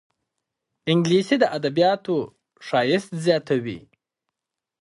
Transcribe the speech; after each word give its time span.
انګلیسي 0.91 1.35
د 1.39 1.43
ادبياتو 1.57 2.15
ښایست 2.65 3.11
زیاتوي 3.25 3.79